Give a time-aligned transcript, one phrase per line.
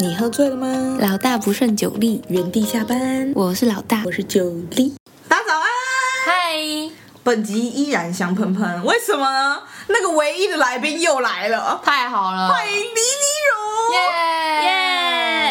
[0.00, 0.96] 你喝醉了吗？
[1.00, 3.32] 老大不胜酒力，原地下班。
[3.34, 4.94] 我是老大，我是酒力。
[5.26, 5.66] 大家早安，
[6.24, 6.94] 嗨！
[7.24, 9.60] 本集依然香喷喷，为什么呢？
[9.88, 12.48] 那个唯一的来宾又来了，太好了！
[12.48, 12.94] 欢迎李李
[13.50, 13.98] 荣，耶
[14.62, 14.70] 耶！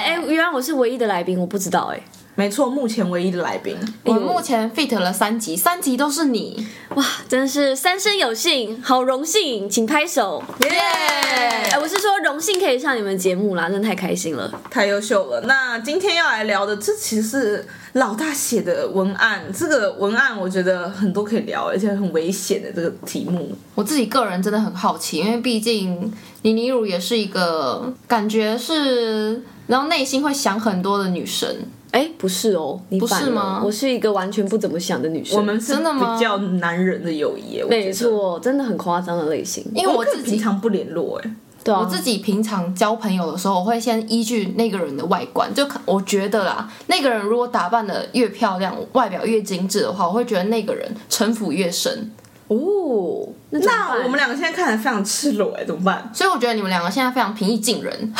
[0.05, 2.01] 哎，原来我是唯一的来宾，我不知道哎。
[2.37, 10.69] 没错，目前唯一的来宾，我目前 fit 了三集，三集都是你，哇，真是三生有幸，好荣幸，请拍手，耶！
[10.69, 15.41] 哎，我是说荣幸可以上你们节目啦，真的太开心了，太优秀了。
[15.47, 26.13] 那今天要来聊的，这其实是老大写的文案，这个文案我觉得很多可以聊，而且很危险的这个题目，我自己个人真的很好奇，因为毕竟
[26.43, 31.49] 李李儒也是一个感觉是，然后内心会想很多的女生。
[31.97, 33.59] 哎，不是哦，你不是吗？
[33.65, 35.35] 我是一个完全不怎么想的女生。
[35.35, 39.65] 我们真的吗比较男人的友谊，没错，真的很夸张的类型。
[39.73, 41.31] 因为我自己平常不联络，哎，
[41.63, 52.11] 对啊，我自己平常交朋友的时候，我会先依据那个人的外观，就我觉得啦，那个人如果打扮的越漂亮，外表越精致的话，我会觉得那个人城府越深。
[52.47, 56.09] 哦，那，那我们两个现在看起来非常赤裸哎，怎么办？
[56.13, 58.13] 所以我觉得你们两个现在非常平易近人。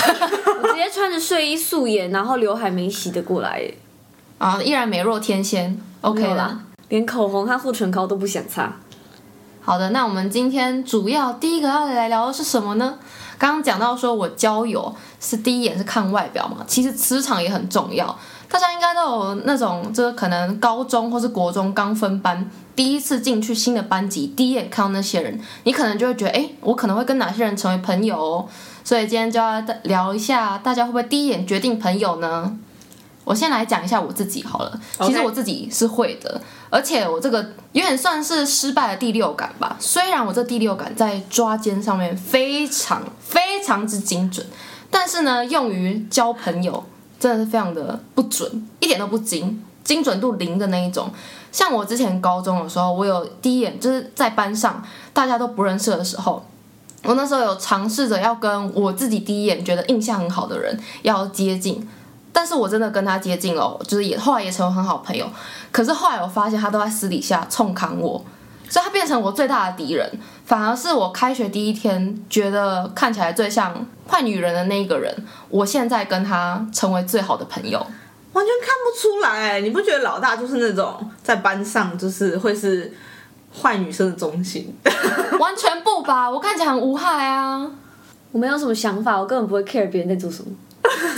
[0.62, 3.72] 我直接穿着睡衣素颜，然后刘海没洗的过来，
[4.38, 5.80] 啊，依然美若天仙。
[6.02, 8.74] OK 啦，连口红和护唇膏都不想擦。
[9.62, 13.00] 好的，那我们今天主要第一个要来聊的是什么呢？
[13.38, 18.18] 刚刚讲到说我交友是第一眼是看外表嘛，其实磁场也很重要。
[18.50, 28.48] 大家应该都有那种，就是可能高中或是国中刚分班，第一次进去新的班级，第一眼看到那些人，你可能就会觉得，哎，我可能会跟哪些人成为朋友哦。
[28.84, 32.58] 所以今天就要聊一下，大家会不会第一眼决定朋友呢？
[33.26, 34.80] 我先来讲一下我自己好了。
[35.02, 39.76] 其实我自己是会的，而且我这个有点算是失败的第六感吧。
[39.82, 44.48] 虽然我这第六感在抓奸上面非常非常之精准，
[44.90, 46.86] 但是呢，用于交朋友。
[47.20, 51.10] 真的是非常的不准，一点都不精，精准度零的那一种。
[51.52, 54.84] 像我之前高中的时候，我有第一眼就是在班上
[55.14, 56.46] 大家都不认识的时候，
[57.04, 61.88] 我那时候有尝试着要跟我自己第一眼觉得印象很好的人要接近，
[62.32, 65.28] 但是我真的跟他接近了，就是也后来也成为很好朋友。
[65.72, 68.24] 可是后来我发现他都在私底下冲康我。
[68.70, 75.14] 所以他变成我最大的敌人，反而是我开学第一天觉得看起来最像坏女人的那一个人，
[75.50, 77.78] 我现在跟他成为最好的朋友，
[78.32, 79.60] 完全看不出来。
[79.60, 82.94] 你不觉得老大就是那种在班上就是会是
[83.62, 84.74] 坏女生的中心？
[85.38, 87.70] 完全不吧，我看起来很无害啊，
[88.32, 90.50] 我没有什么想法，我根本不会 care 别人在做什么。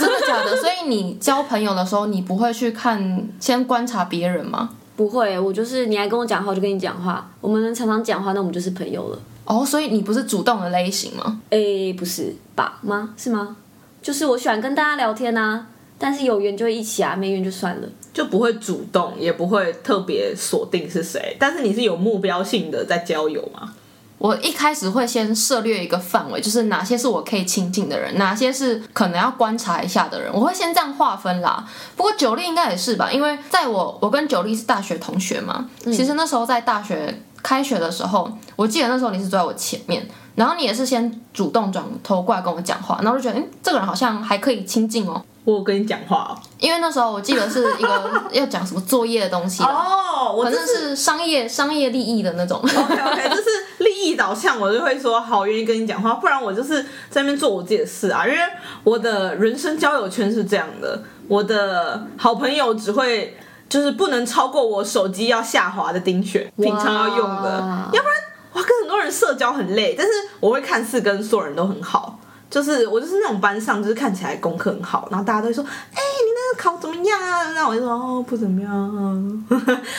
[0.00, 0.56] 的假的？
[0.56, 4.70] 所以你交朋友的时候，你不会去看先观察别人吗？
[5.00, 7.26] 不会，我就是你来跟我讲话，我就跟你讲话。
[7.40, 9.18] 我们能常常讲话，那我们就是朋友了。
[9.46, 11.40] 哦，所以你不是主动的类型吗？
[11.48, 12.78] 诶，不是吧？
[12.82, 13.14] 吗？
[13.16, 13.56] 是吗？
[14.02, 15.68] 就是我喜欢跟大家聊天啊，
[15.98, 21.34] 但是有缘就会一起啊，没缘就算了，就不会主动，也不会特别锁定是谁。
[21.40, 23.72] 但是你是有目标性的在交友吗？
[24.20, 31.64] 我一开始会先涉略一个范围，就是哪些是我可以亲近的人，哪些是可能要观察一下的人，我会先这样划分啦。
[31.96, 45.24] 不过九力应该也是吧，因为在我我跟九力是大学同学嘛，嗯、其实那时候在大学开学的时候，我记得那时候你是坐在我前面，然后你也是先主动转头过来跟我讲话，然后我就觉得，嗯，这个人好像还可以亲近哦。
[45.46, 52.58] 我有跟你讲话哦，因为那时候我记得是一个 要讲什么作业的东西哦，我反正是商业商业利益的那种。
[52.60, 53.69] OK OK，就是利
[54.02, 58.26] 益导向，我就会说好，愿意跟你讲话，不然我就是在那边做我自己的事啊。
[58.26, 58.38] 因为
[58.84, 63.36] 我的人生交友圈是这样的，我的好朋友只会
[63.68, 67.50] 就是不能超过我手机要下滑的钉选，平常要用的，
[67.92, 68.16] 要不然
[68.54, 69.94] 哇，跟很多人社交很累。
[69.96, 72.18] 但是我会看似跟所有人都很好。
[72.50, 77.52] 就是我就是那种班上，就是看起来功课很好，然后大家都会说，哎、欸，你那个考怎么样啊？
[77.52, 79.14] 那我就说，哦，不怎么样啊，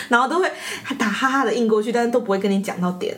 [0.10, 0.52] 然后都会
[1.00, 3.18] 打哈哈的应过去，但是都不会跟你讲到点。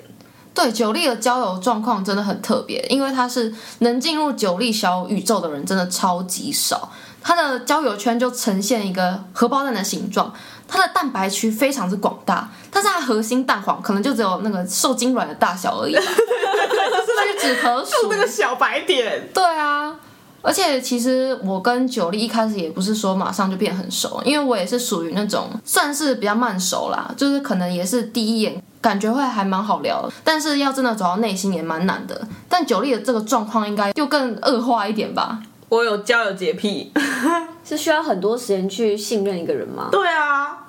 [0.53, 6.91] 对，九力的交友状况真的很特别，因为他是能进入九力小宇宙的人真的超级少，
[7.21, 10.33] 他的交友圈就呈现一个荷包蛋的形状。
[10.65, 18.09] 它的蛋白区非常之广大，但是它核心蛋黄可能就只有那个受精卵的大小而已， 就是屈指可数。
[18.09, 19.29] 那个小白点。
[19.31, 19.95] 对啊，
[20.43, 32.27] 而且其实我跟九力一开始也不是说马上就变很熟，因为我也是属于那种算是比较慢熟啦，就是可能也是第一眼感觉会还蛮好聊，但是要真的走到内心也蛮难的。
[32.49, 35.41] 但九力的这个状况应该就更恶化一点吧？
[35.69, 36.91] 我有交友洁癖，
[37.63, 39.87] 是需要很多时间去信任一个人吗？
[39.91, 40.59] 对啊。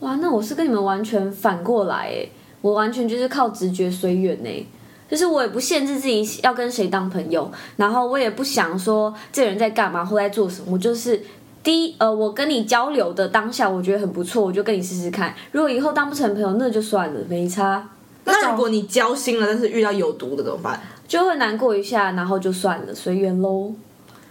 [0.00, 2.30] 哇，那我是跟你们完全反过来诶，
[2.60, 4.66] 我完全就是靠直觉随缘呢。
[5.12, 11.22] 就是我也不限制自己要跟谁当朋友，然后我也不想说这人在干嘛或在做什么，我就是
[11.62, 15.34] 第一，呃，我跟你交流的当下，我觉得很不错，我就跟你试试看。
[15.50, 17.86] 如果以后当不成朋友，那就算了，没差。
[18.24, 20.80] 那如果你交心了，但是遇到有毒的怎么办？
[21.06, 23.70] 就会难过一下，然后就算了，随缘喽。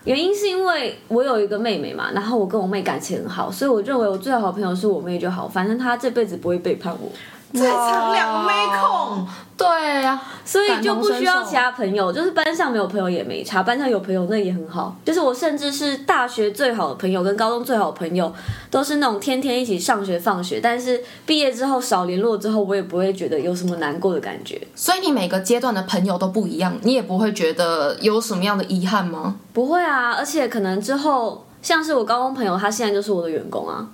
[0.06, 7.12] 原因是因为我有一个妹妹嘛，然后我跟我妹感情很好，所以我认为我最好的朋友是我妹就好，反正她这辈子不会背叛我。
[7.54, 9.28] 在场两个妹控，
[9.58, 9.68] 对
[10.02, 14.96] 呀、啊，所以就不需要其他朋友，就是班上没有朋友也没差，班上有朋友那也很好。
[15.04, 18.34] 就是我甚至是大学最好的朋友跟高中最好的朋友，
[18.70, 24.60] 都是那种天天一起上学放学，但是毕业之后少联络之后，我也不会觉得有什么难过的感觉。
[24.76, 29.36] 所以你每个阶段的朋友都不一样，你也不会觉得有什么样的遗憾吗？
[29.54, 33.88] 不会啊，而且可能之后像是我高中朋友，他现在就是我的员工啊，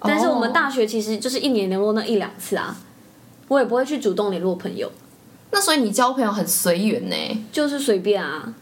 [0.00, 2.76] 但是我们大学其实就是一年联络那一两次啊。
[3.48, 4.90] 我也不会去主动联络朋友，
[5.50, 8.54] 那所以你交朋友很随缘呢，就是随便啊。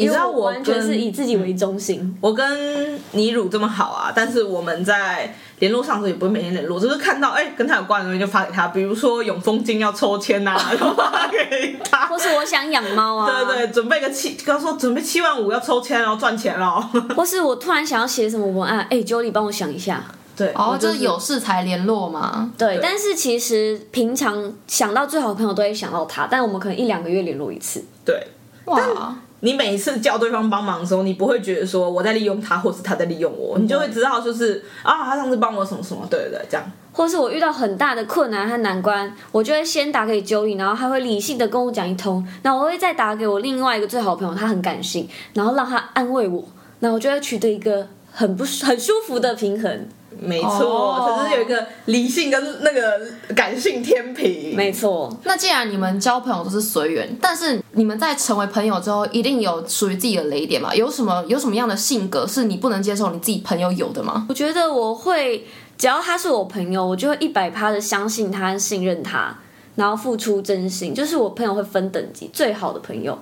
[0.00, 2.16] 你知道我完全是以自己为中心。
[2.20, 12.06] 我跟倪汝这么好啊，但是我们在联络上的时候也不会每天联络，就是看到哎、欸、跟他有关的东西就发给他，比如说永丰金要抽签呐、啊， 就发给他。
[12.06, 16.80] 或是我想养猫啊，对对，准备个七，刚说准备七万五要抽签，然后赚钱了。
[17.16, 20.04] 或是我突然想要写什么文案，哎、欸，Jolie 帮我想一下。
[20.38, 22.52] 对，哦，就是有事才联络嘛。
[22.56, 27.84] 对，对，但是其实平常想到最好的朋友都会想到他，但我们可能一两个月联络一次。
[28.04, 28.24] 对，
[28.66, 36.72] 哇，你每一次叫对方帮忙的时候，你不会觉得说我在利用他，或是他在利用我，你就会知道就是啊，他上次帮我什么什么，对对对，这样。
[36.92, 46.44] 或是我遇到很大的困难和难关，我就会先打给 Joey，然后他会理性的跟我讲一通，然后我会再打给我另外一个最好的朋友，他很感性，然后让他安慰我，
[46.80, 49.88] 然后我就会取得一个很不很舒服的平衡。
[50.20, 53.00] 没错，可是有一个理性跟那个
[53.34, 54.54] 感性天平。
[54.56, 60.74] 没错，那既然你们交朋友都是随缘，但是你们在成为朋友之后，一定有属于自己的雷点嘛？
[60.74, 64.26] 有什么有什么样的性格是你不能接受你自己朋友有的吗？
[64.28, 69.36] 我觉得我会，只要他是我朋友，我就会一百趴的相信他、信任他，
[69.76, 70.94] 然后付出真心。
[70.94, 73.16] 就是我朋友会分等级，最好的朋友，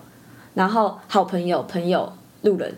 [0.54, 2.10] 然后好朋友、朋友、
[2.42, 2.74] 路人。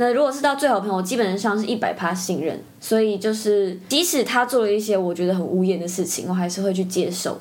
[0.00, 7.38] 那如果是到最好朋友，基本上是一百趴信任，所以就是即使他做了一些我觉得很无言的事情，我还是会去接受。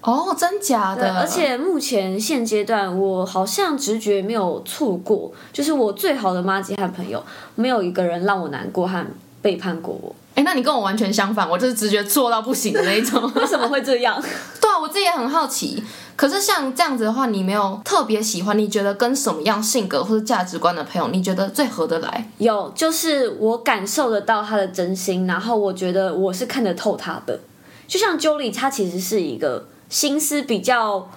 [0.00, 1.20] 哦，真假的？
[1.20, 7.22] 而且目前现阶段，我好像直觉没有错过，就是我最好的妈吉和朋友，
[7.54, 9.06] 没有一个人让我难过和
[9.40, 10.12] 背叛过我。
[10.34, 13.22] 哎，那你跟我完全相反，我就是直觉错到不行的那一种。
[13.36, 14.20] 为什么会这样？
[14.60, 15.80] 对啊，我自己也很好奇。
[16.20, 18.58] 可是像这样子的话，你没有特别喜欢？
[18.58, 22.30] 你觉得跟什么样性格或者价值观的朋友，你觉得最合得来？
[22.36, 27.40] 有，就是我感受得到他的真心，然后我觉得我是看得透他的。
[27.88, 31.08] 就像 Julie，他其实是一个心思比较，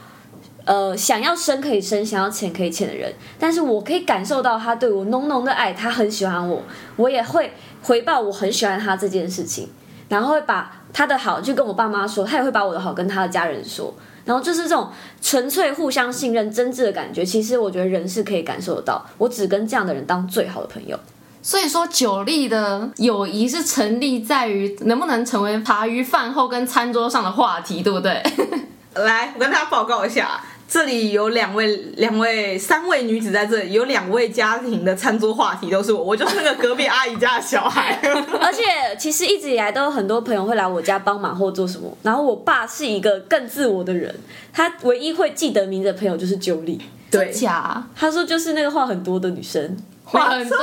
[0.63, 3.13] 呃，想要深可以深，想要浅可以浅的人。
[3.37, 6.63] 但是我可以感受到他对我浓浓的爱，他很喜欢我，
[6.95, 7.51] 我也会
[7.81, 9.67] 回报我很喜欢他这件事情，
[10.07, 13.93] 然后会把他的好就跟我爸妈说，他也会把我的好跟他的家人说。
[14.25, 14.89] 然后就是这种
[15.21, 19.05] 纯粹互相信任、真挚的感觉，其实我觉得人是可以感受得到。
[19.17, 20.99] 我只跟这样的人当最好的朋友。
[21.41, 28.23] 所以说，Jolie 的友谊是成立在于能不能成为茶余饭后跟餐桌上的话题，对不对？
[28.95, 30.39] 来，我跟大家报告一下。
[30.73, 31.67] 这里有两位、
[31.97, 37.99] 两位、三位女子在这里，有两位家庭的餐桌话题都是我，我就是那个隔壁阿姨家的小孩。
[38.41, 38.63] 而且
[38.97, 41.95] 其实一直以来都有很多朋友会来我家帮忙或做什么。
[42.01, 44.15] 然后我爸是一个更自我的人，
[44.51, 46.79] 他唯一会记得名字的朋友就是 Jolie。
[47.19, 47.85] 对，假？
[47.95, 50.57] 他说就是那个话很多的女生，话很多。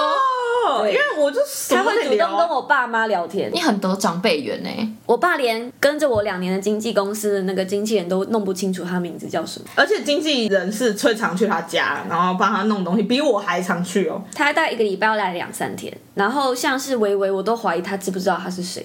[0.87, 1.40] 因为我就
[1.71, 4.69] 他会主动跟我爸妈聊天，你很得长辈缘呢。
[5.07, 14.23] 我爸连跟着我两年的经纪公司的那个经纪人都弄不清楚他名字叫什么，而且经纪人是最常去他家，然后帮他弄东西，比我还常去哦。
[14.35, 18.85] 他大概一个礼拜要来两三天，然后像是维维，我都怀疑他知不知道他是谁。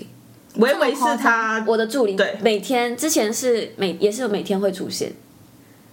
[0.55, 5.11] 维维是他我的助理，对，每天之前是每也是每天会出现。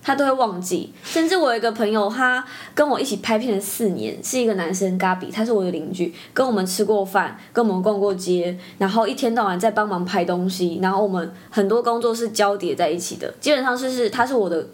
[0.02, 2.44] 他都会忘记，甚至我有一个朋友，他
[2.74, 14.66] 跟我一起拍片了四年，是一个男生 Gabi，他是我的邻居，跟我们吃过饭，跟我们逛过街，然后一天到晚在帮忙拍东西，然后我们很多工作是交叠在一起的，基本上是是他是我的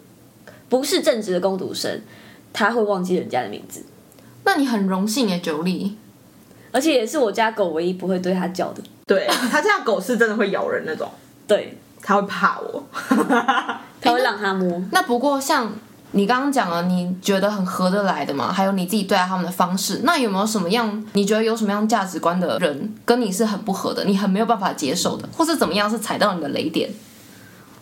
[0.67, 2.01] 不是正职的工读生，
[2.51, 3.83] 他会忘记人家的名字，
[4.43, 5.91] 那你很荣幸耶，Jolie，
[6.71, 11.07] 而且也是我家狗唯一不会对他叫的，对，他家狗是真的会咬人那种，
[11.45, 11.77] 对，
[12.09, 12.83] 他会怕我。
[14.01, 14.67] 他会让他摸。
[14.67, 15.71] 欸、那，那不过像
[16.13, 18.51] 你刚刚讲了，你觉得很合得来的嘛？
[18.51, 26.89] 还有你自己对待他们的方式，那有没有什么样你觉得有什么样价值观的人跟你是很不合的，你很没有办法接受的，或是怎么样是踩到你的雷点？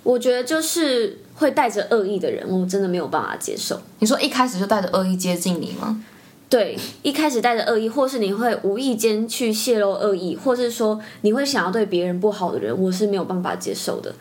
[0.03, 3.79] 我觉得就是会带着恶意的人，我真的没有办法接受。
[3.99, 6.03] 你说一开始就带着恶意接近你吗？
[6.49, 14.15] 对，一开始带着恶意，或是你会无意间去泄露恶意，或是说你会想要对别人不好的人，我是没有办法接受的。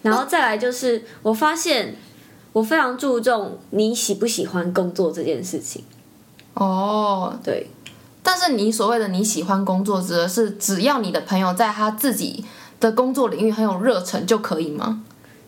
[0.00, 1.96] 然后再来就是，我发现
[2.52, 5.84] 我非常注重你喜不喜欢工作这件事情。
[6.54, 7.68] 哦，对。
[8.22, 12.44] 但是你所谓的你喜欢工作，指的是只要你的朋友在他自己
[12.80, 15.02] 的工作领域很有热忱就可以吗？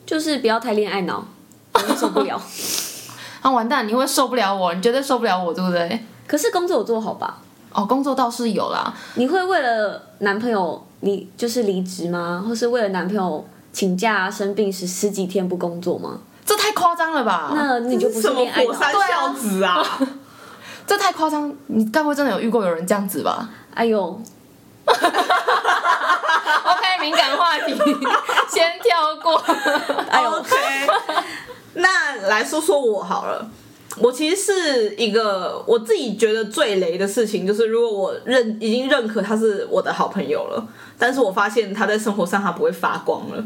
[0.05, 1.27] 就是不要太恋爱脑，
[1.73, 2.41] 我会受不了。
[3.41, 3.87] 啊，完蛋！
[3.87, 6.05] 你会受不了我，你绝对受不了我，对不对？
[6.29, 7.39] 可是工作有做好吧？
[7.73, 8.95] 哦，工作倒是有啦。
[9.15, 12.45] 你会为了男朋友离就是离职吗？
[12.47, 16.19] 或是为了男朋友请假生病十十几天不工作吗？
[16.47, 17.51] 这太夸张了吧？
[17.55, 18.71] 那你就不是恋爱脑。
[18.73, 19.85] 火山孝子啊！
[20.87, 23.49] 这太夸张，你该不会真的有遇过有人这样子吧？
[23.75, 23.99] 哎呦，
[24.89, 25.03] OK，
[27.01, 27.75] 敏感话题
[28.51, 29.37] 先跳过。
[30.11, 30.57] 哎呦，OK，
[31.75, 33.47] 那来说说我好了。
[34.01, 43.45] 我其实是一个我自己觉得最雷的事情，就是如果我认已经认可他是我的好朋友了，但是我发现他在生活上他不会发光了。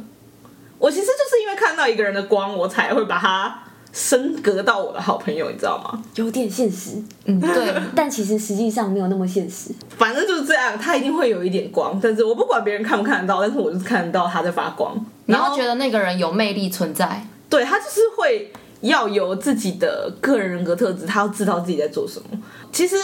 [0.78, 3.58] 我其实就是因为看到一个人的光，我才会把他。
[3.94, 6.02] 升格到我的好朋友，你知道吗？
[6.14, 6.92] 有点现实，
[7.26, 9.68] 嗯，对，但其实实际上没有那么现实。
[9.98, 14.96] 反正就是这样，他一定会有一点光，但是我不管别人看不看得到，但是我就是看得到他在发光。
[15.26, 18.50] 然后觉得那个人有魅力存在，对，他就是会
[18.82, 22.26] 要有自己的个人人格特质，他要知道自己在做什么。
[22.70, 22.96] 其实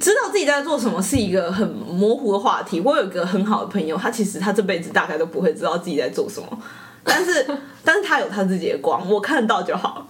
[0.00, 2.80] 知道自己在做什么是一个很模糊的话题。
[2.80, 6.46] 我有一个很好的朋友，他其实他这辈子大概都不会知道自己在做什么，
[7.04, 7.46] 但是
[7.84, 10.08] 但是他有他自己的光，我看到就好。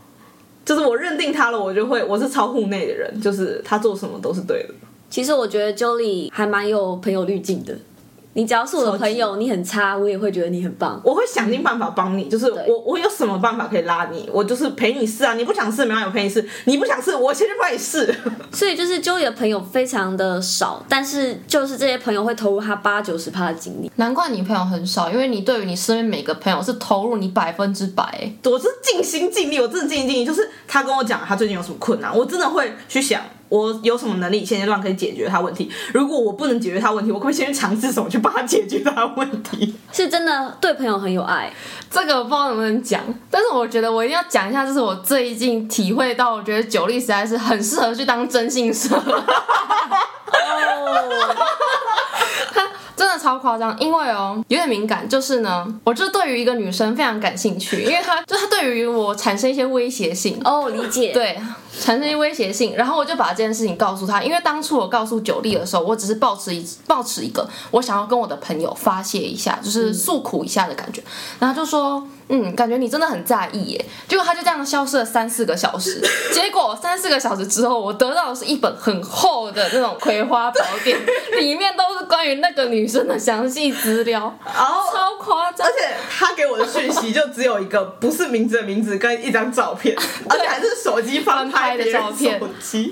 [0.65, 4.75] 就是我认定他了，我就会，我是超户内的人，就是他做什么都是对的。
[5.11, 7.77] 其实我觉得 Jolie 还蛮有朋友滤镜的。
[8.35, 11.01] 你只要是我的朋友，你很差，我也会觉得你很棒。
[11.05, 15.35] 我会想尽办法帮你，就是我我有什么办法可以拉你，我就是陪你试啊。
[15.35, 16.49] 你不想试，没关系，我陪你试。
[16.65, 18.15] 你不想试，我先去帮你试。
[18.51, 23.91] 所以就是的朋友非常的少，但是就是这些朋友会投入他八九十趴的精力。
[23.97, 28.33] 难怪你朋友很少，因为你对于你身边每个朋友是投入你百分之百。
[28.45, 30.25] 我是尽心尽力，我真的尽心尽力。
[30.25, 33.21] 就是他跟我讲他最近有什么困难，我真的会去想。
[33.53, 35.71] 我有什么能力，现阶段可以解决他问题？
[35.93, 39.75] 如果我不能解决他问题，我可不可以先去尝试什么去帮他解决他的问题？
[39.93, 41.53] 是真的对朋友很有爱，
[41.91, 48.99] 这个我不知道能不能讲，但是我觉得我一定要讲一下，这是我最近体会到，我觉得九力实在是很适合去当征信社。
[52.97, 61.39] 真的超夸张，因为哦有点敏感，就是呢，我就对于一个女生非常感兴趣， 因为她就她对于我产生一些威胁性哦，理解对。
[61.81, 64.23] 产生一些威胁性，然后我就把这件事情告诉她。
[64.23, 71.03] 因为当初我告诉九莉的时候，我只是抱持一抱持一个我想要跟我的朋友发泄一下，就是诉苦一下的感觉。
[71.41, 73.85] 然后就说，嗯，感觉你真的很在意耶。
[74.09, 76.01] 结果他就这样消失了三四个小时。
[76.33, 80.99] 结果三四个小时之后，我得到的是一本很厚的那种葵花宝典，
[81.39, 85.42] 里面都是关于那个女生的详细资料，然后超夸
[86.53, 89.97] 我的讯息就只有一个，不是名字的名字跟一张照片，
[90.29, 91.73] 而且还是手机翻拍。
[91.73, 92.39] 的照片，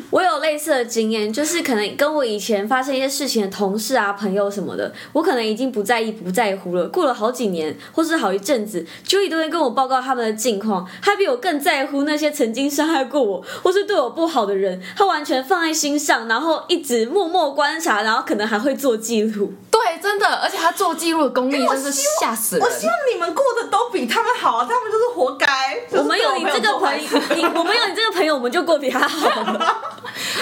[0.09, 6.89] 我有类似的经验，就是可能跟我以前发生一些事情的同事啊、朋友什么的，我可能已经不在意、不在乎了。
[6.89, 19.53] 过了好几年，或是好一阵子，Joey 都会跟我报告他们的近况，他比我更在乎那些曾经伤害过我或是对我不好的人，他完全放在心上，然后一直默默观察，然后可能还会做记录。
[19.85, 22.65] 对，真的，而且他做记录的功力真是吓死人。
[22.65, 25.47] 我希望你们过得都比他们好啊，他们就是活该。
[25.91, 28.61] 我们有你这个朋友，你 我们有你这个朋友，我们就。
[28.61, 29.43] 过比他好，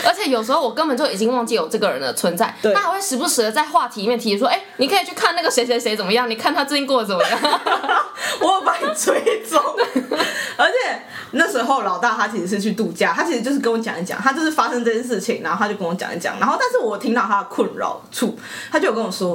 [0.04, 6.28] 而且有时候我根本就已经忘记有这个人的存在，他还会时不时的在话题里面提说：“哎、欸，你可以去看那个谁谁谁怎么样？
[6.28, 7.38] 你看他最近过得怎么样？”
[8.42, 9.62] 我有把你追踪，
[10.59, 18.37] 而且那时候老大他其实是去度假，他其实就是跟我讲一讲，他就是发生这件事情，然后他就跟我讲一讲，然后但是我听到他的困扰处，
[18.73, 19.27] 他就有跟我说。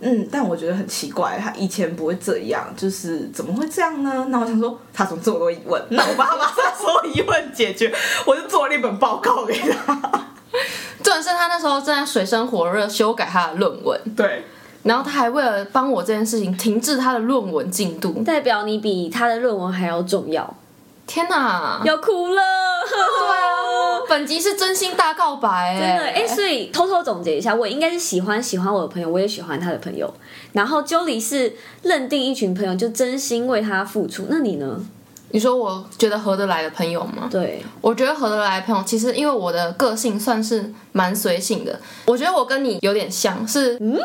[0.00, 4.26] 嗯，但我觉得很奇怪，他以前不会这样，就是怎么会这样呢？
[4.28, 5.82] 那我想说，他怎么这么多疑问？
[5.88, 7.90] 那我把他把他所有疑问解决，
[8.26, 9.94] 我就做了一本报告给他。
[11.02, 14.44] 重点是他那时候正在水深火热修改他的论文，对，
[14.82, 20.54] 然后他还为了帮我这件事情停滞他的论文进度，代表你比他的论文还要重要。
[21.06, 22.42] 天哪，要哭了！
[22.82, 23.55] 对啊，
[24.08, 26.26] 本集是真心大告白，真的哎。
[26.26, 30.12] 所以偷偷总结一下，我应该是喜欢喜欢我的朋友，我也喜欢他的朋友。
[30.52, 34.26] 然后 Jolie 是认定一群朋友就真心为他付出。
[34.28, 34.80] 那你呢？
[35.30, 37.28] 你说我觉得合得来的朋友吗？
[37.30, 41.78] 对，我觉得合得来的朋友，其实因为我的个性算是蛮随性的。
[42.06, 43.98] 我觉得我跟你有点像是，嗯。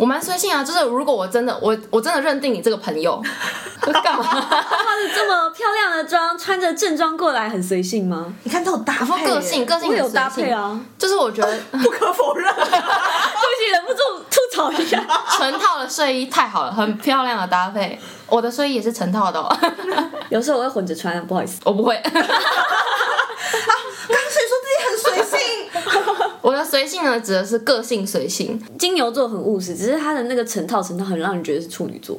[0.00, 3.22] 我蛮随性啊，就是如果我真的我我真的认定你这个朋友，
[4.02, 4.22] 干嘛？
[4.24, 8.32] 化着这么漂亮的妆，穿着正装过来，很随性吗？
[8.44, 15.04] 你看这种搭配，个性个性很有搭配啊，就是我觉得 不可否认， 对不起，忍不住吐槽一下。
[15.36, 18.00] 成套的睡衣太好了，很漂亮的搭配。
[18.26, 19.54] 我的睡衣也是成套的哦，
[20.30, 22.02] 有时候我会混着穿，不好意思，我不会。
[26.42, 28.60] 我的随性呢，指的是个性随性。
[28.78, 32.18] 金牛座很务实，只是他的那个成套成套很让人觉得是处女座，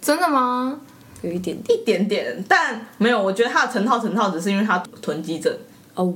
[0.00, 0.80] 真的吗？
[1.22, 3.20] 有一点点一点点，但没有。
[3.20, 5.52] 我觉得他的成套成套，只是因为他囤积症。
[5.94, 6.14] 哦。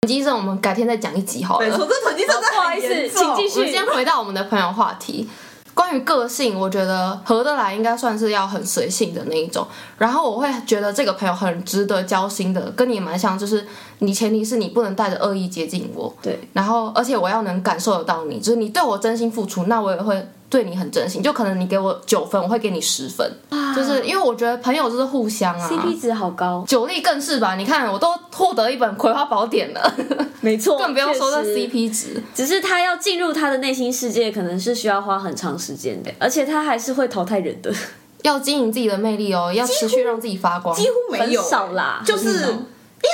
[0.00, 1.66] 囤积症，我们改天再讲一集好了。
[1.68, 3.60] 对，说，这囤积症不好意思，请继续。
[3.60, 5.28] 我们先回到我们的朋友话题。
[5.72, 9.66] 关于个性，我觉得合得来应该算是要很随性的那一种。
[9.98, 13.66] 然后我会觉得这个朋友很值得交心的，跟你蛮像，就是
[14.06, 16.14] 你前提是你不能带着恶意接近我。
[16.22, 16.38] 对。
[16.52, 21.22] 然后，而且我要能感受得到你，就是你对我真心付出，那我也会对你很真心。
[21.22, 23.30] 就可能你给我九分，我会给你十分。
[23.50, 23.74] 啊。
[23.74, 25.68] 就是因为我觉得朋友就是互相啊。
[25.68, 26.64] CP 值好高。
[26.66, 27.56] 九力更是吧？
[27.56, 29.94] 你看，我都获得一本《葵花宝典》了。
[30.40, 30.78] 没错。
[30.78, 32.22] 更不用说这 CP 值。
[32.34, 37.72] 只是他要进入他的内心世界，可能是需要花很长时间的，而且他还是会淘汰人的。
[38.22, 40.74] 要经营自己的魅力哦，要持续让自己发光。
[40.74, 42.54] 几乎没有、欸、很少啦，就是。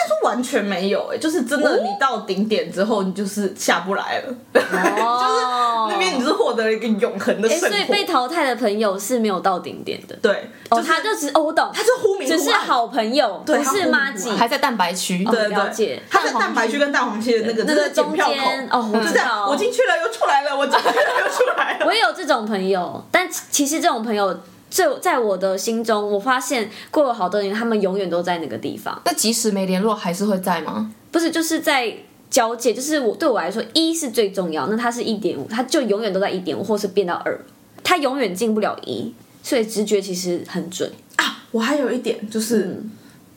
[0.00, 7.70] 应该说完全没有哎、欸，就是真的，你到顶点之后，你就是下不来了，哦、 就是那边你是获得了一个永恒的生活、欸。
[7.70, 10.16] 所以被淘汰的朋友是没有到顶点的。
[10.22, 15.24] 对，哦，他就只哦，我懂，他是忽明忽暗，只是好朋友，不是妈吉，还在蛋白区。
[15.24, 16.00] 对，了解。
[16.10, 21.84] 他在蛋白区跟蛋黄区的那个那个中间哦，我知道，我进去了又出来了，我进去了又出来了。
[21.86, 24.38] 我也有这种朋友，但其实这种朋友。
[24.70, 29.02] 这在我的心中，我发现过了好多年，他们永远都在那个地方。
[29.04, 30.92] 那即使没联络，还是会在吗？
[31.10, 31.92] 不是，就是在
[32.30, 32.72] 交界。
[32.72, 37.38] 就是我对我来说，一是最重要，那它是一点五，它就永远都在一点五，或是变到二，
[37.82, 39.12] 它永远进不了一。
[39.42, 41.42] 所以直觉其实很准啊。
[41.50, 42.90] 我还有一点就是，嗯、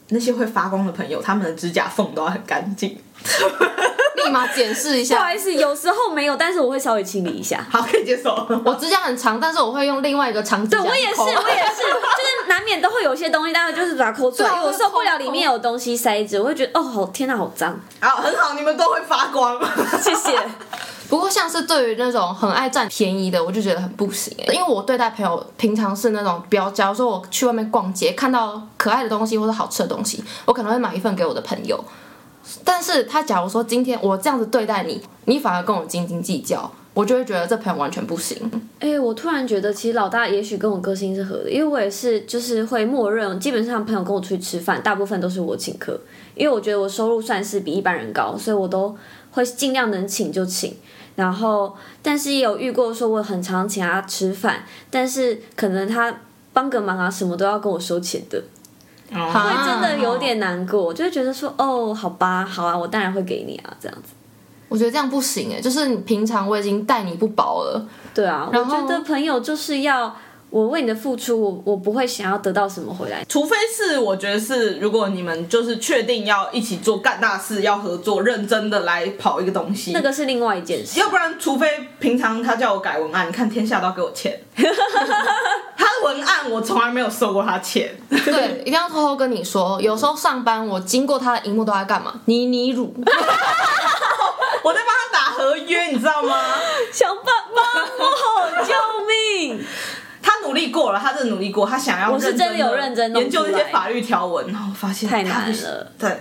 [0.10, 2.96] 那些会发光的朋友，他们的指甲缝都要很干净。
[4.24, 5.18] 立马检视一下。
[5.18, 7.66] 不好意思，有时候没有，但是我会稍微清理一下。
[7.70, 8.34] 好，可以接受。
[8.66, 10.82] 我指甲很长，但是我会用另外一个长指甲。
[10.82, 17.80] 对，我也是，我也是，就是难免都会有些东西，但是就是把它抠出来，因为我受不了里面有东西塞着，我会觉得哦，好天哪，好脏。
[18.00, 19.60] 好，很好，你们都会发光，
[20.02, 20.38] 谢谢。
[21.10, 31.84] 不过像是对于那种很爱占便宜的，我就觉得很不行，因为我对待朋友平常是那种比较，假如说我去外面逛街，看到可爱的东西或者好吃的东西，我可能会买一份给我的朋友。
[32.64, 38.38] 但是他假如说今天我这样子对待你，你反而跟我斤斤计较，我就会觉得这朋友完全不行。
[38.80, 46.00] 哎、我突然觉得其实老大也许跟我个性是合的，因为我也是就是会默认，基本上朋友跟我出去吃饭，大部分都是我请客，
[46.36, 48.96] 因为我觉得我收入算是比一般人高，所以我都
[49.32, 50.76] 会尽量能请就请。
[51.16, 58.44] 然后，但是也有遇过说我很常请他吃饭，但是可能他帮个忙啊什么都要跟我收钱的。
[59.14, 64.14] 会真的有点难过，就会觉得说，哦，好吧，好啊，我当然会给你啊，这样子。
[64.70, 70.16] 我觉得这样不行哎，就是你平常我已经待你不薄了，对啊，我觉得朋友就是要。
[70.54, 81.00] 我为你的付出，我我不会想要得到什么回来，除非是我觉得是，如果你们就是确定要一起做干大事，要合作，认真的来跑一个东西，那个是另外一件事。
[81.00, 87.96] 要不然，除非平常他叫我改文案，你看天下都要给我钱，他的文案我从来没有收过他钱。
[88.08, 92.14] 对，一定要偷偷跟你说，有时候上班我经过他的荧幕都在干嘛？
[92.26, 92.94] 泥泥乳，
[94.64, 96.38] 我在帮他打合约，你知道吗？
[96.92, 98.72] 想爸爸，我好救
[99.08, 99.66] 命！
[100.26, 105.92] 他努力过了，他真的努力过，他想要我是真的有认真研究那些法律条文，然后发现太难了。
[105.98, 106.20] 对，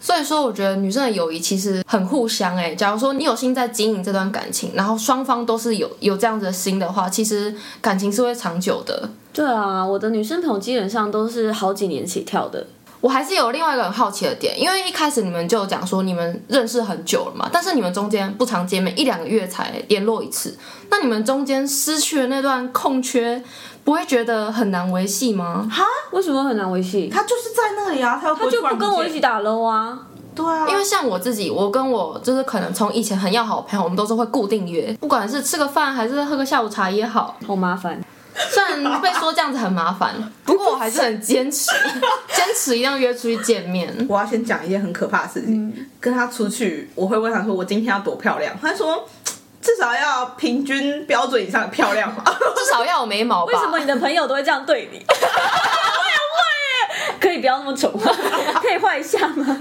[0.00, 2.74] 所以说我觉得女生的友谊其实很互相哎。
[2.74, 9.08] 假如说你有心在经营这段感情，然后双方都是有有这样子的心的话，其实感情是会长久的。
[9.32, 12.66] 对啊，我的女生朋友基本上都是好几年起跳的。
[13.02, 20.58] 我还是有另外一个很好奇的点，因为一开始你们就讲说你们认识很久了嘛，但是你们中间不常见面，一两个月才联络一次，
[20.90, 23.40] 那你们中间失去的那段空缺，
[23.86, 25.64] 不会觉得很难维系吗？
[25.70, 25.84] 哈？
[26.10, 27.08] 为什么很难维系？
[27.08, 29.96] 他就是在那里啊，他他就不跟我一起打 LOL 啊？
[30.34, 38.02] 对啊，因为像我自己，我跟我就是可能从以前很要好的朋友，我们都是会固定约，不管是吃个饭还是喝个下午茶也好，好麻烦。
[38.50, 40.12] 虽然被说这样子很麻烦，
[40.44, 41.70] 不过我还是很坚持，
[42.34, 43.94] 坚持一定要约出去见面。
[44.08, 49.08] 我要先讲一件很可怕的事情，嗯、跟他出去，我会问他说：“我今天要多漂亮？”他说
[49.60, 52.22] ：“至少要平均标准以上的漂亮嘛，
[52.56, 54.98] 至少要有眉毛吧。”为什么你的朋友都会这样对你？
[55.08, 58.12] 我也会耶，可以不要那么丑吗？
[58.62, 59.58] 可以画一下吗？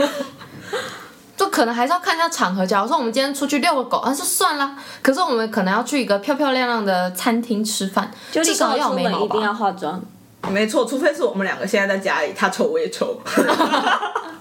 [1.37, 2.65] 就可能还是要看一下场合。
[2.65, 4.75] 假如说我们今天出去遛个狗，那就算了。
[5.01, 9.53] 可是我们可能要去一个漂漂亮亮的餐厅吃饭，就至少要眉毛一定要。
[9.53, 10.01] 化妆。
[10.49, 13.19] 没错，除非是我们两个现在在家里，他丑我也丑。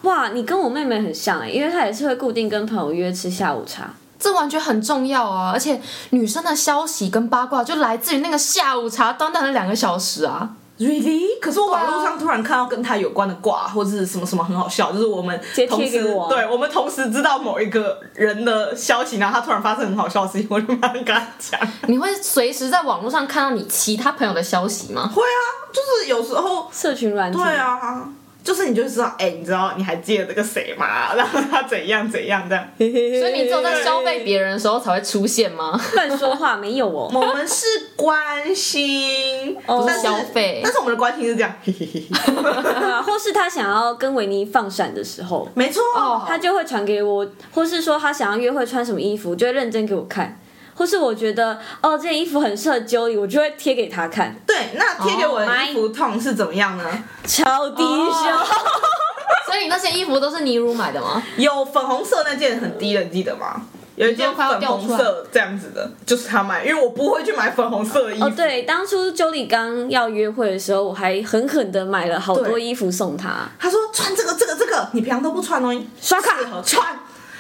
[0.03, 3.90] 哇，你跟我妹妹很像哎，因为她也是会固定跟朋友约吃下午茶。
[4.18, 5.50] 这完全很重要啊！
[5.53, 10.50] 而且女生的消息跟八卦就来自于那个下午茶，短短的两个小时啊。
[10.77, 11.38] Really？
[11.40, 21.61] 可是我网络上突然看到跟他有关的卦，或者是什么什么很好笑，就是我们同时对我们同时知道某一个人的消息，然后他突然发生很好笑的事情，我就马上跟他讲。
[21.87, 25.09] 你会随时在网络上看到你其他朋友的消息吗？
[25.14, 25.40] 会啊，
[25.72, 27.40] 就是有时候，社群软件。
[27.40, 28.09] 对啊，
[28.44, 31.14] 就是你就知道，哎、你知道你还记得这个谁吗？
[31.16, 32.64] 然后他怎样怎样这样。
[32.78, 35.80] 所以你只有在消费别人的时候才会出现吗？
[35.94, 37.09] 乱说话没有哦。
[37.14, 37.64] 我们是
[37.96, 42.04] 关心，哦但是消费但是我们的关心是这样，嘿嘿嘿。
[42.85, 50.38] 啊或是他想要跟维尼放闪的时候，没错，哦他就会传给我，或是说他想要约会穿什么衣服，就会认真给我看。
[50.74, 54.34] 或是我觉得哦，这件衣服很适合 Joey，我就会贴给他看。
[54.46, 56.84] 对，那贴给我的哦衣服痛是怎么样呢？
[57.26, 58.46] 超低胸，哦
[59.46, 61.22] 所以你那些衣服都是尼如买的吗？
[61.37, 63.62] 有粉红色那件很低的，你记得吗？
[63.96, 68.24] 有一件快要粉红色这样子的，就是他买，因为我不会去买粉红色的衣服。
[68.24, 73.48] 哦，对，当初 Joey 刚要约会的时候，我还狠狠的买了好多衣服送他。
[73.56, 76.98] 他说穿这个这个这个，你平常都不穿哦，刷卡适合穿。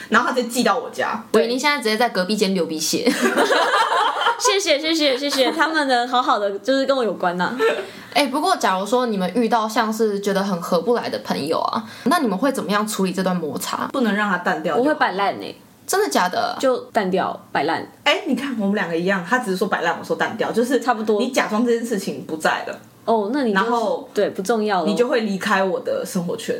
[0.08, 1.24] 然后他再寄到我家。
[1.32, 3.10] 对，你现在直接在隔壁间流鼻血。
[4.36, 7.56] 谢谢谢谢谢谢，他们的好好的就是跟我有关呐、
[8.12, 13.88] 哎、不过假如说你们遇到像是觉得很合不来的朋友啊，那你们会怎么样处理这段摩擦？
[13.92, 14.76] 不能让它淡掉。
[14.76, 14.94] 我会。
[14.96, 16.56] 摆烂呢，真的假的？
[16.60, 17.90] 就淡掉摆烂。
[18.02, 26.54] 哎，你看我们两个一样，他只是说摆烂，我说淡掉，就是差不多你假装这件事情不在了，哦，那你就是然后对不重要了，你就会离开我的生活圈。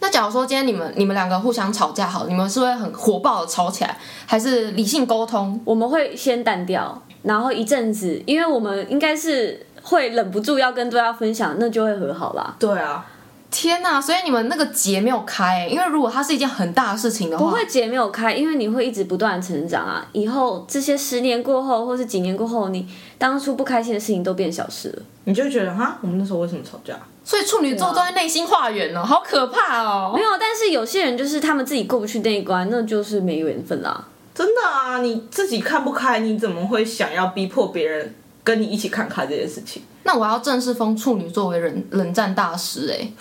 [0.00, 5.60] 那假如说今天你们你们两个互相吵架，好，你们是会很火爆的吵起来，还是理性沟通？
[5.64, 12.56] 我们会先淡掉，然后一阵子，因为我们应该是会忍不住要跟对方分享，那就会和好啦。
[12.58, 13.06] 对啊，
[13.50, 14.00] 天呐！
[14.00, 20.06] 所以你们那个结没有开、欸，因为如果它是一件很大的事情的话，不会结没有开，因为你会一直不断成长啊。
[20.12, 22.86] 以后这些十年过后，或是几年过后，你
[23.18, 25.02] 当初不开心的事情都变小事了。
[25.24, 26.94] 你就觉得哈，我们那时候为什么吵架？
[27.24, 30.12] 所以处女座都在内心化缘哦，好可怕哦！
[30.14, 34.06] 没有，但是有些人就是他们自己过不去那一关，那就是没缘分啦。
[34.34, 39.82] 真的啊，你自己看不开，你怎么会想要逼迫别人跟你一起看开这件事情？
[40.02, 43.12] 那我要正式封处女作为冷冷战大师哎、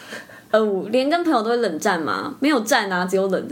[0.51, 2.33] 呃，我连跟朋友都会冷战吗？
[2.39, 3.47] 没有战啊，只有冷。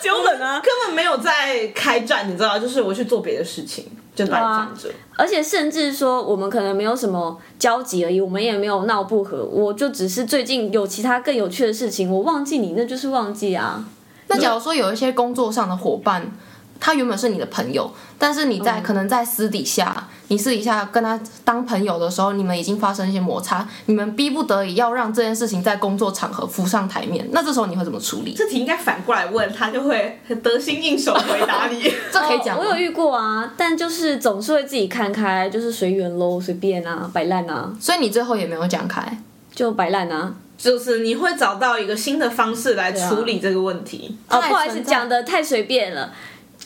[0.00, 2.58] 只有冷啊， 根本没有在开战，你知道？
[2.58, 4.88] 就是我去做别的事情，就把你放着。
[5.16, 13.84] 而且甚至说，我们可能没有什么交集而已，我们也没有闹不和，我就只是最近有其他更有趣的事情，我忘记你，那就是忘记啊。
[14.28, 16.30] 那假如说有一些工作上的伙伴，
[16.78, 28.34] 他原本是你的朋友，但是你在、可能在私底下，你私底下跟他当朋友的时候，你们已经发生一些摩擦，你们逼不得已要让这件事情在工作场合浮上台面，那这时候你会怎么处理？
[28.34, 31.82] 这题应该反过来问他，就会很得心应手回答你。
[32.12, 39.18] 这可以讲、哦我有遇过啊，但就是总是会自己看开，就是随缘喽，随便啊，摆烂啊，所以你最后也没有讲开。
[39.54, 40.34] 就摆烂啊。
[40.58, 44.16] 就是你会找到一个新的方式来处理这个问题。
[44.26, 46.10] 哦，不好意思，讲的太随便了。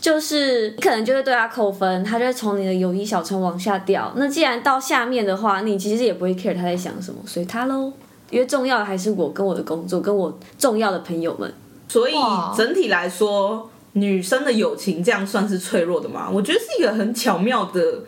[0.01, 4.13] 就是你可能就会对他扣分，他就会从你的友谊小船往下掉。
[4.17, 7.93] 那既然到下面的话，你其实也不会 care 他在想什么，随他喽。
[8.31, 11.53] 因为重要的还是我跟我的工作，跟我重要的朋友们。
[11.89, 12.15] 所以
[12.57, 16.31] 整体来说，女生的友情这样算是脆弱的吗？
[16.33, 18.05] 我觉得是一个很巧妙的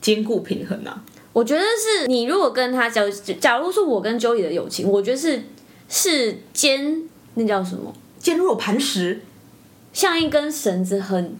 [0.00, 1.02] 兼顾平衡啊。
[1.32, 3.02] 我觉得是你如果跟他交，
[3.40, 5.42] 假如说我跟 Joey 的友情，我觉得是
[5.88, 7.02] 是坚，
[7.34, 7.92] 那叫什么？
[8.20, 9.20] 坚若磐石，
[9.94, 11.38] 像一根绳子很，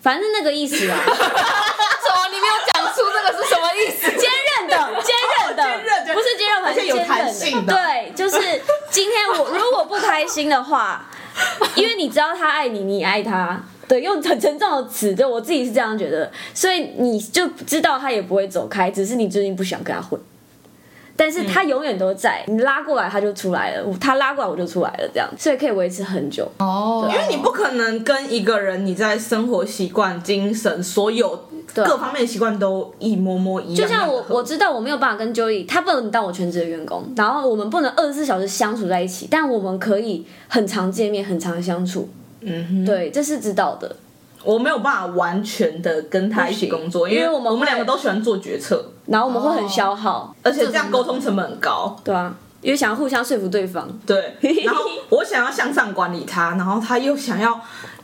[0.00, 2.28] 反正那个意思啊， 什么？
[2.30, 4.06] 你没有讲出这个是什么意思？
[4.16, 5.16] 坚韧的，坚
[5.48, 5.56] 韧
[6.06, 11.06] 的，不是坚韧，而且有弹性的对，就是今天我如果不开心的话，
[11.74, 13.60] 因为你知道他爱你，你爱他。
[13.86, 20.18] 对，用很沉重的词，就我自己是这样觉得，所以你就知道他也不会走开，只是你最近不想跟他混。
[21.16, 26.50] 但是他永远都在，你拉过来他就出来了，他拉过来我就出来了，这样，所以可以维持很久。
[26.58, 33.76] 哦，因为你不可能跟一个人你在生活习惯、精神所有各方面的习惯都一模模一样。
[33.76, 42.08] 就像我我知道我没有办法跟 Joey，他不能当我全职的员工，然后我们不能二十四小时相处在一起，但我们可以很常见面、很常相处。
[42.40, 43.96] 嗯哼，对，这是知道的。
[44.44, 51.96] 我没有办法完全的跟他一起工作，因为我们会我们两个都喜欢做决策，然后我们会很消耗，而且这样沟通成本很高。
[52.04, 53.88] 对啊，因为想要互相说服对方。
[54.06, 57.60] 对， 然后我想要向上管理他，然后他又想要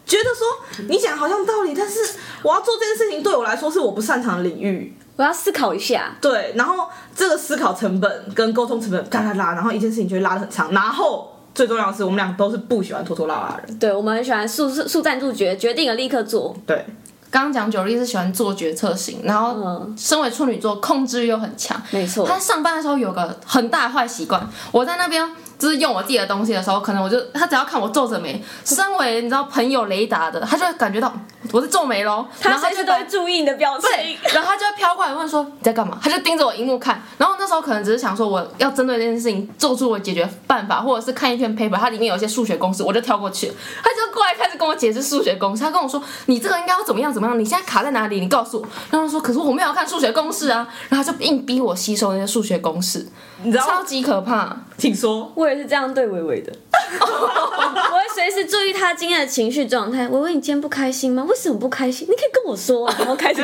[0.07, 2.01] 觉得说你讲好像道理，但是
[2.43, 6.17] 我要做这件事情对我来说是我不擅长的领域，我要思考一下。
[6.21, 16.57] 对，然后这个思考成本跟沟通成本嘎嘎拉，然后一件事情就会拉得很长，然后最重要的是我们俩都是不喜欢拖拖拉拉的人，对，我们很喜欢速速速战速决，决定了立刻做。
[16.67, 16.87] 对。
[17.31, 21.79] 刚刚讲九力是喜欢做决策型，然后身为处女座，控制欲又很强。
[21.91, 24.43] 没错，他上班的时候有个很大的坏习惯，
[24.73, 25.31] 我在那边。
[25.61, 31.13] 就是用我自己的东西的时候，可能我就他只要看我皱着眉，身为你知道朋友雷达的，他就会感觉到
[31.53, 32.27] 我是皱眉喽。
[32.41, 35.99] 他随时都会注意你的表情，对，然后他就会飘过来问说你在干嘛？
[36.03, 48.19] 他就盯着我荧幕看，然后那时候可能只是想说我要针对这件事情做出我解决办法，或者是看一篇 paper，它里面有一些数学公式，我就跳过去，他就过来开始跟我解释数学公式，他跟我说你这个应该要怎么样怎么样，你现在卡在哪里？
[48.21, 48.67] 你告诉我。
[48.91, 53.07] 然后他说可是我没有看数学公式啊，然后他就硬逼我吸收那些数学公式，
[53.43, 54.57] 你知道超级可怕。
[54.79, 56.41] 请说，我也是这样对维维。
[56.41, 56.53] 的，
[57.01, 60.09] 我会随时注意他今天的情绪状态。
[60.09, 61.25] 伟伟你今天不开心吗？
[61.29, 62.07] 为什么不开心？
[62.09, 63.43] 你可以跟我说，然后开始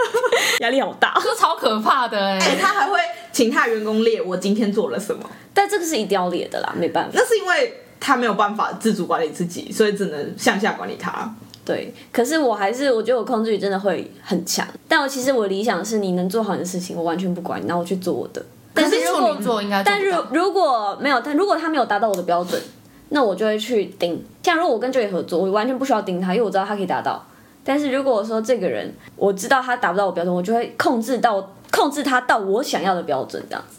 [0.60, 2.58] 压力好大，这超可怕的哎、欸！
[2.60, 2.98] 他还会
[3.32, 5.22] 请他员工列我今天做了什么，
[5.54, 7.10] 但这个是一定要列的啦，没办法。
[7.14, 11.34] 那是因为他没有办法自主管理自己，所以只能向下管理他。
[11.64, 14.66] 对，可是我还是我觉得我控制欲真的会很强。
[14.88, 18.44] 但我其实我理想是你能做好你的事情，我完全不管你，然后我去做我的。
[18.74, 19.36] 但是如果
[19.84, 22.60] 但是如果没有，但如果他没有达到我的标准，
[23.10, 24.24] 那我就会去盯。
[24.42, 27.24] 像如果我跟 Joy 合作，我完全不需要盯他，因为我知道他可以达到。
[27.64, 33.76] 但是如果说这个人，我知道他达不到我标准，我就会控制到控制他到我想要的标准，这样子。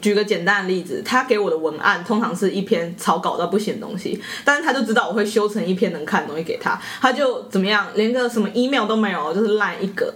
[0.00, 10.14] 举个简单的例子，他给我的文案通常是一篇草稿到不行的东西，但是他就知道我会修成一篇能看的东西给他，他就怎么样，连个什么 email 都没有，就是烂一个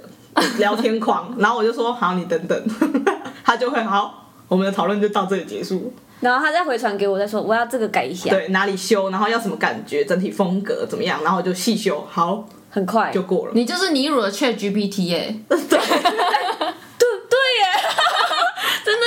[0.59, 2.63] 聊天框，然后我就说好，你等等，
[3.45, 4.29] 他就会好。
[4.49, 13.53] 我们的讨论就到这里结束，然后他再回传给我，再说我要这个改一下，对，哪里修，然后要什么感觉，整体风格怎么样，然后就细修，好，很快就过了。
[13.55, 15.79] 你就是你辱了 ChatGPT 耶， 对。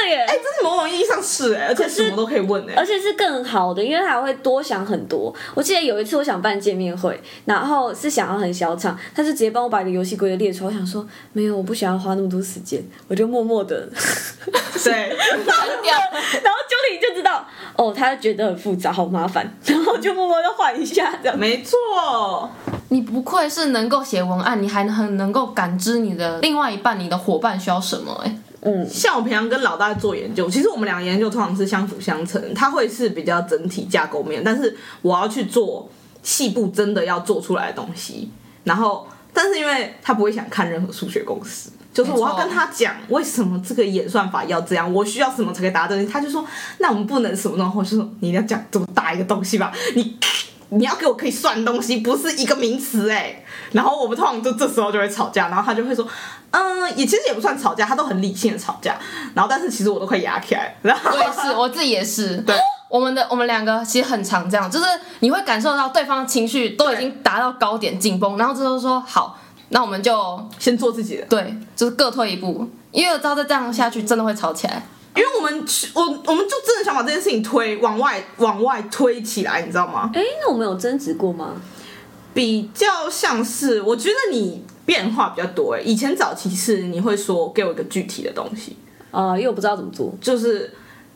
[0.04, 0.26] 真的耶！
[0.28, 5.34] 哎、欸，这是某种意义上是哎，而且什么都可以问哎，而且是更好的，因为他还会多想很多。
[5.54, 10.72] 我记得有一次我想办见面会，然后是想要很小场，他就直接帮我把一个游戏规则列出来。
[10.72, 13.88] 我想说没有，我不想要花那么多时间，我就默默的
[14.84, 15.96] 对，掉
[16.44, 21.38] 然后 Julie 就知道哦，他觉得很复杂，好麻烦，然后就默默的换一下这样。
[21.38, 22.50] 没错，
[22.90, 28.38] 你不愧是能够写文案，你还很能够感知你的另外一半，你的伙伴需要什么哎。
[28.66, 32.54] 嗯，像我平常跟老大做研究，其实我们两个研究通常是相辅相成。
[32.54, 35.90] 他会是比较整体架构面，但是我要去做
[36.22, 38.32] 细部真的要做出来的东西。
[38.64, 45.96] 然后，但是因为他不会想看任何数学公式，就是我要跟他讲为什么这个演算法要这样，我需要什么才可以达到。
[46.06, 46.46] 他就说，
[46.78, 50.18] 那我们不能什么东西，我就说你要讲这么大一个东西吧，你。
[50.70, 53.43] 你要给我可以算东西，不是一个名词哎。
[53.74, 56.08] 然后我们通常就这时候就会吵架，然后他就会说，
[56.52, 58.98] 嗯，也其实也不算吵架，他都很理性的吵架。
[59.34, 60.76] 然后但是其实我都快压起来。
[60.82, 62.38] 然后我也是，我自己也是。
[62.48, 62.56] 对，
[62.90, 64.86] 我们的我们两个其实很常这样，就是
[65.20, 69.38] 你会感受到对方的情绪都已经达到高点紧绷，然后之后说好，
[69.70, 71.26] 那我们就先做自己的。
[71.26, 74.84] 对，就是各退一步，因为我知道再这样下去真的会吵起来。
[75.16, 80.10] 因为我们我我们就真的想把这件事情推往外往外推起来，你知道吗？
[80.12, 81.52] 哎，那我们有争执过吗？
[82.34, 85.76] 比较像是，我觉得你变化比较多。
[85.76, 88.76] 哎，以前早期是你会说给我一个具体的东西
[89.12, 90.14] 啊，呃，因为我不知道怎么做。
[90.20, 90.72] 就是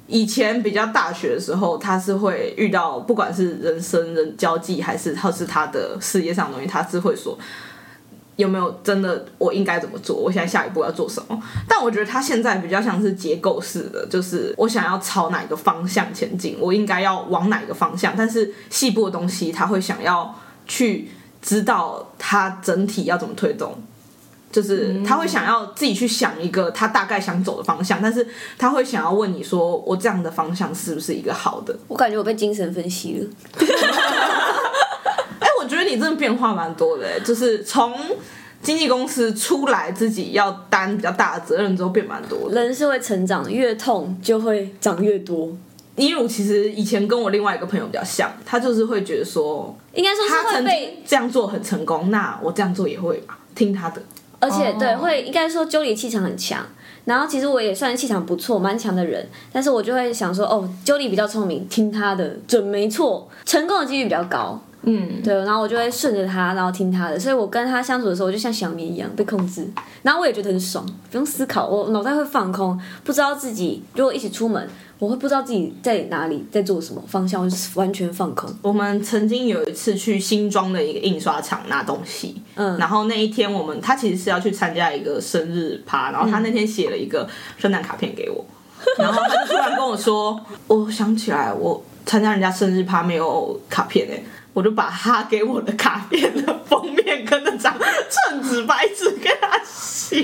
[0.07, 7.37] 以前比较大学的时候，他是会遇到不管是人生人交际还是或是他的事业上的东西，他是会说。
[8.37, 9.25] 有没有真的？
[9.39, 10.15] 我应该怎么做？
[10.15, 11.41] 我现在下一步要做什么？
[11.67, 18.13] 但我觉得他现在比较像是结构式的，就是我想要朝哪个方向前进，我应该要往哪个方向。
[18.15, 21.09] 但是细部的东西，他会想要去
[21.41, 23.75] 知道他整体要怎么推动，
[24.51, 28.27] 就是他会想要自己去想一个他大概想走的方向，但是
[28.57, 31.77] 他会想要问你说，我这样的方向是不是一个好的？
[31.87, 33.27] 我感觉我被精神分析了。
[35.39, 37.93] 哎我觉得你真的变化蛮多的，就是从
[38.61, 42.55] 经纪公司出来，自己要担比较大的责任之后，变蛮多的。
[42.61, 45.55] 人是会成长，越痛就会长越多。
[45.97, 54.01] 一如其实以前跟我另外一个朋友比较像，他就是会觉得说，应该说是会被这样做很成功，那我这样做也会吧，听他的。
[54.39, 56.63] 而且对，会应该说 Jolie 气场很强，
[57.05, 64.61] 然后其实我也算气场不错，蛮强的人，但是我就会想说，哦，Jolie 比较聪明，听他的准没错，成功的几率比较高。
[64.89, 69.67] 嗯，对，然后我就会顺着他，然后听他的，所以我跟他相处的时候，我就像小绵一样被控制，
[70.01, 74.65] 然后我也觉得很爽，不用思考，我脑袋会放空，不知道自己如果一起出门，
[74.97, 78.49] 我会不知道自己在哪里，在做什么方向，我就是完全放空。
[78.61, 88.45] 我们曾经有一次去新庄的一个印刷厂拿东西，嗯，然后那一天我们他其实是要去参加一个生日趴，然后他那天写了一个圣诞卡片给我，
[88.97, 94.23] 然后他就突然跟我说， 我想起来我参加人家生日趴没有卡片哎。
[94.57, 97.77] 我就把他给我的卡片的封面跟那张
[98.09, 100.23] 衬纸白纸给他写，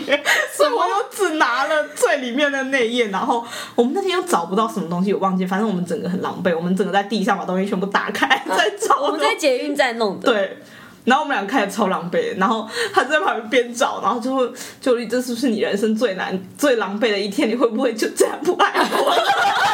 [0.57, 3.09] 所以我又只拿了最里面的那页。
[3.09, 9.01] 然后我们那天又找不到什么东西，我忘记，反正我们整个很狼狈，我们整个在地上把东西全部打开 在找。
[9.01, 10.31] 我们在捷运站弄的。
[10.31, 10.57] 对，
[11.03, 17.47] 然后我们俩看着超狼狈，然后他在旁边边找，然后就会就这是不是你人生最难最狼狈的一天？
[17.47, 19.15] 你会不会就这样不爱我？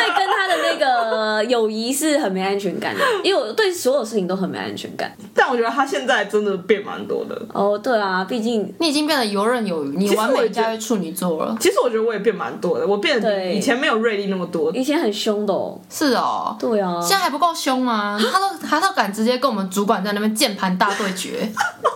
[0.00, 5.14] 对跟他的那个友谊是很没安全感的，因为我对所有事情都很没安全感。
[5.34, 7.40] 但我觉得他现在真的变蛮多的。
[7.52, 11.56] 哦，对啊，毕竟你已经变得游刃有余，你完美驾驭处女座了。
[11.60, 14.70] 其实我觉得我也变蛮多的，我变得比以前没有锐利那么多。
[14.72, 15.78] 以前很凶的哦。
[15.90, 16.56] 是哦。
[16.58, 17.00] 对啊。
[17.00, 18.18] 现在还不够凶吗？
[18.32, 21.48] 他都他都敢直接跟我们主管在那边键盘大对决。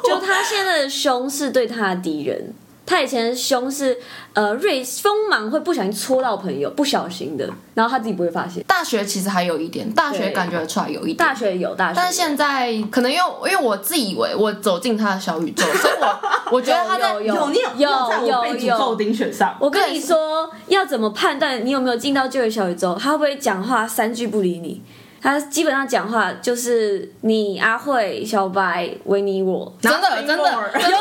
[0.05, 2.53] 就他现在的凶是对他的敌人。
[2.87, 3.97] 他以前凶是，
[4.35, 8.63] 呃，锐锋芒会不小心戳到朋友，不小心的，然后他自己不会发现。
[8.65, 11.17] 大学其实还有一点，大学感觉出来有一点。
[11.17, 16.21] 大学有大学，但是现在可能因为因为我自以为我走进他的小宇宙，所以我
[16.53, 17.89] 我觉得他在有有有有
[18.27, 19.57] 有有被诅咒钉选上。
[19.59, 22.95] 我跟你说，要怎么判断你有没有进到这个小宇宙？
[22.95, 24.83] 他会不会讲话三句不理你？
[25.25, 31.01] 他基本上讲话就是你阿慧、小白、维尼我，真的真的永远永远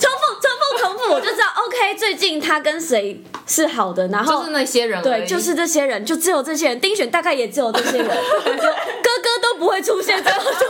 [0.00, 1.94] 重复重复重复，我就知道 OK。
[1.98, 6.80] 最近他跟谁是好的，然后就是那些人，对，就是这些人，就只有这些人。
[6.80, 8.14] 丁选大概也只有这些人， 哥
[8.54, 10.64] 哥都不会出现这么多次，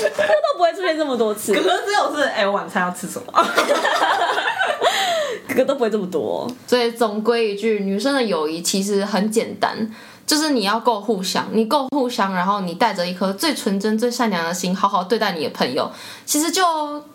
[0.00, 1.54] 对，哥都不会出现这么多次。
[1.54, 3.32] 哥哥只有是哎，我晚餐要吃什么？
[5.46, 6.50] 哥哥都不会这么多。
[6.66, 9.88] 所以总归一句，女生的友谊其实很简单。
[10.26, 15.90] 就是你要够互相，你够互相，然后你带着一颗最纯真、最善良的心，好好对待你的朋友，
[16.24, 16.62] 其实就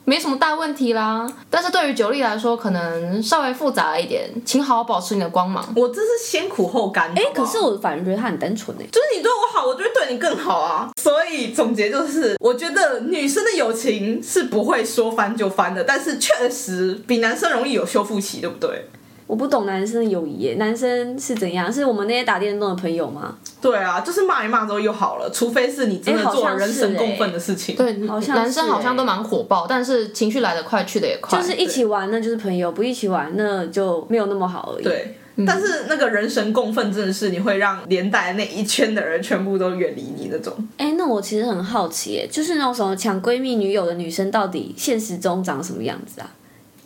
[0.05, 1.27] 没什么大问题啦。
[1.49, 5.67] 但是对于九力来说，可能稍微复杂一点，请好好保持你的光芒。
[5.75, 7.09] 我这是先苦后甘。
[7.11, 10.89] 哎、欸，可是我反而觉得他很单纯哎，就是你对我好，我就会对你更好啊。
[11.01, 18.87] 所以总结就是，我觉得女生的友情是不会说翻就翻的，但是确实比男生容易有修复期，对不对？
[19.29, 21.71] 我不懂男生的友谊耶，男生是怎样？
[21.71, 23.37] 是我们那些打电动的朋友吗？
[23.61, 27.75] 对啊，就是骂一骂之后又好了，除非是你真的做了人神共愤的事情。
[27.75, 31.39] 对，好像男生好像都蛮火爆，但是情绪来得快，去得也快。
[31.39, 34.83] 就是一起玩，那就是朋友；不一起玩，那就没有那么好而已。
[34.83, 40.51] 对，嗯、但是那个人神共愤真的是你会让连带那一圈的人全部都远离你那种。
[40.77, 46.31] 哎，那我其实很好奇，哎，就是那种什么抢闺蜜女友的女生，到底现实中长什么样子啊？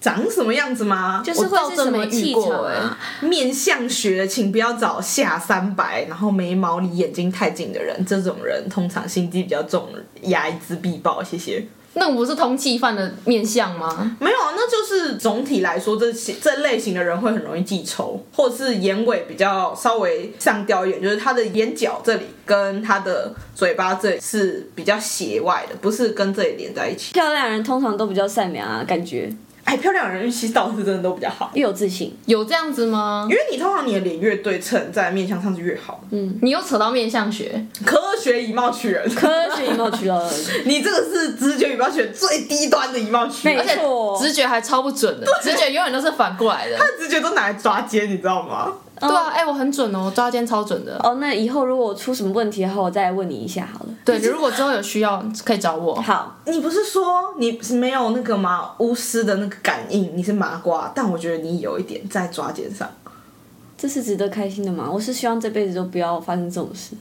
[0.03, 1.23] 长什么样子吗？
[1.25, 2.99] 就是会是什么气场啊？
[3.21, 9.87] 面相学，请不要找下三白，然后眉毛离眼睛太近的人，这种人通常心机比较重，
[10.23, 11.23] 睚眦必报。
[11.23, 11.65] 谢谢。
[11.93, 14.17] 那个不是通缉犯的面相吗？
[14.19, 27.13] 没有，那就是总体来说，这些这类型的人会很容易记仇，或者是眼尾比较稍微上吊一点，就是他的眼角这里跟他的嘴巴这里是比较斜外的，不是跟这里连在一起。
[27.13, 29.31] 漂亮人通常都比较善良啊，感觉。
[29.63, 33.27] 哎，漂亮的人运气倒是真的都比较好，越有自信，有这样子吗？
[33.29, 36.03] 因为你通常你的脸越对称，在面相上是越好。
[36.11, 40.29] 嗯，你又扯到面相学，科学以貌取人，科学以貌取人，
[40.65, 43.79] 你这个是直觉以貌取人最低端的以貌取人，而且，
[44.27, 48.73] 直觉还超不准的，直觉永远都是反过来的，他的直觉都拿来抓奸，你知道吗？
[48.99, 50.97] 对啊，哎、欸，我很准哦，抓奸超准的。
[51.03, 53.89] 哦，那以后如果出什么问题的话，我再来问你一下好了。
[54.05, 55.95] 对，你如果之后有需要，可以找我。
[55.99, 58.71] 好，你不是说你没有那个吗？
[58.77, 62.87] 巫师的那个感应，你是麻瓜，但我觉得你有一点在抓奸上，
[63.77, 64.89] 这是值得开心的吗？
[64.89, 66.95] 我是希望这辈子都不要发生这种事。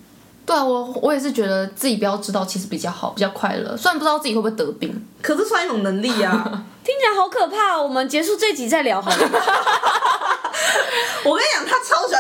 [0.44, 3.76] 对啊，我我也是觉得自己不要知道，其实比较好，比较快乐。
[3.76, 6.64] 虽然不知道自己会不会得病，可是算一种能力啊。
[6.82, 7.82] 听起来好可怕哦。
[7.84, 9.16] 我们结束这集再聊好了。
[11.24, 11.64] 我跟你讲，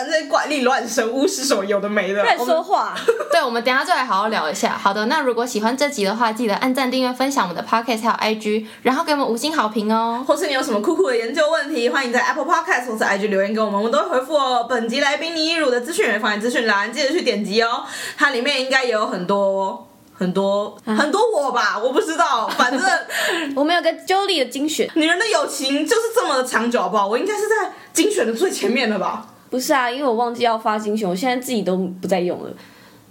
[0.02, 2.22] 他超喜欢这些怪力乱神、巫师什么有的没的。
[2.22, 2.94] 在说话。
[3.30, 4.70] 对，我们等一下就来好好聊一下。
[4.70, 10.24] 好的，那如果喜欢这集的话，记得按赞、订阅、分享我们的 Podcast 还有 IG，然后给我们五星好评哦。
[10.26, 14.66] 或是你有什么酷酷的研究问题，欢迎在 Apple Podcast 或是 IG 留言给我们，我们都会回复哦。
[14.68, 17.84] 本集来宾倪一儒的资讯也放在资讯栏，记得去点击哦。
[18.16, 19.88] 它里面应该也有很多。
[20.14, 22.80] 很多、啊、很多我吧，我不知道，反正
[23.56, 27.08] 我们有个 Jolie 的精选，女人的友情就是这么的长久，好不好？
[27.08, 29.26] 我应该是在精选的最前面的吧？
[29.52, 32.50] 不是啊，因为我忘记要发精选，我现在自己都不再用了。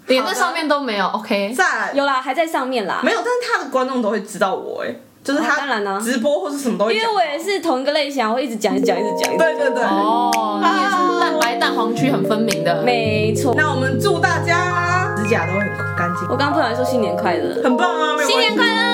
[0.07, 1.53] 连在上面都没有，OK。
[1.55, 2.99] 在有啦，还在上面啦。
[3.03, 7.03] 没有，但是他的观众都会知道我哎，就是他当然啦直播或是什么都会讲。
[7.03, 9.37] 因为我也是同一个类型，我会一直讲，一直讲，一直讲。
[9.37, 9.83] 对对对。
[9.83, 12.81] 哦，你也是蛋白蛋黄区很分明的。
[12.81, 13.53] 没错。
[13.55, 16.27] 那我们祝大家指甲都会很干净。
[16.27, 17.61] 我刚刚不小心说新年快乐。
[17.63, 18.17] 很棒啊！
[18.25, 18.90] 新年快乐。